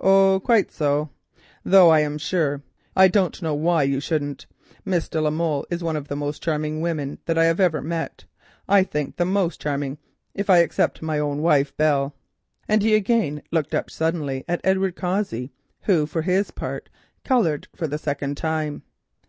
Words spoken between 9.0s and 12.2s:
the most charming except my own wife Belle,"